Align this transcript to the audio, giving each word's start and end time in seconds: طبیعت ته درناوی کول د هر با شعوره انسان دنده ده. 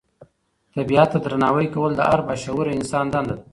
طبیعت 0.75 1.07
ته 1.13 1.17
درناوی 1.25 1.67
کول 1.73 1.91
د 1.95 2.01
هر 2.09 2.19
با 2.27 2.33
شعوره 2.43 2.71
انسان 2.77 3.05
دنده 3.13 3.33
ده. 3.35 3.35